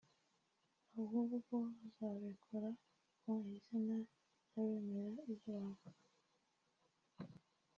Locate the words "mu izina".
3.23-3.95